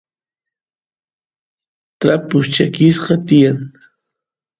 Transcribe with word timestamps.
trapus 1.99 2.45
chakisqa 2.53 3.15
tiyan 3.27 3.57